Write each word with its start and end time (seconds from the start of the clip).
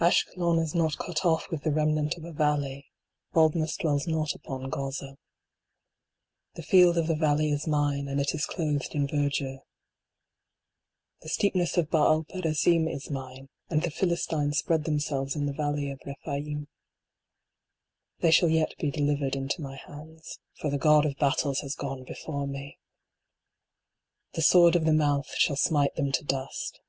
A 0.00 0.10
SHKELON 0.10 0.58
is 0.58 0.74
not 0.74 0.98
cut 0.98 1.24
off 1.24 1.52
with 1.52 1.62
the 1.62 1.70
remnant 1.70 2.16
of 2.16 2.24
a 2.24 2.32
valley. 2.32 2.90
Baldness 3.32 3.76
dwells 3.76 4.08
not 4.08 4.34
upon 4.34 4.70
Gaza. 4.70 5.16
The 6.54 6.64
field 6.64 6.98
of 6.98 7.06
the 7.06 7.14
valley 7.14 7.52
is 7.52 7.68
mine, 7.68 8.08
and 8.08 8.20
it 8.20 8.34
is 8.34 8.44
clothed 8.44 8.96
in 8.96 9.06
ver 9.06 9.28
dure. 9.28 9.60
The 11.20 11.28
steepness 11.28 11.76
of 11.76 11.90
Baal 11.90 12.24
perazim 12.24 12.88
is 12.88 13.08
mine; 13.08 13.50
And 13.70 13.82
the 13.84 13.92
Philistines 13.92 14.58
spread 14.58 14.82
themselves 14.82 15.36
in 15.36 15.46
the 15.46 15.52
valley 15.52 15.92
of 15.92 16.00
Rephaim. 16.04 16.66
They 18.18 18.32
shall 18.32 18.48
yet 18.50 18.74
be 18.80 18.90
delivered 18.90 19.36
into 19.36 19.62
my 19.62 19.76
hands. 19.76 20.40
For 20.60 20.70
the 20.70 20.78
God 20.78 21.06
of 21.06 21.18
Battles 21.18 21.60
has 21.60 21.76
gone 21.76 22.02
before 22.02 22.48
me! 22.48 22.80
The 24.32 24.42
sword 24.42 24.74
of 24.74 24.86
the 24.86 24.92
mouth 24.92 25.32
shall 25.36 25.54
smite 25.54 25.94
them 25.94 26.10
to 26.10 26.24
dust. 26.24 26.80